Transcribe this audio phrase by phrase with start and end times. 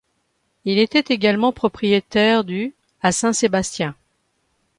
[0.65, 3.93] Il était également propriétaire du à Saint-Sébastien.